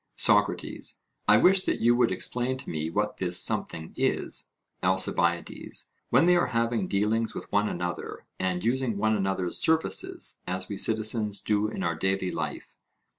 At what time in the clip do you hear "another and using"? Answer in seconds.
7.69-8.97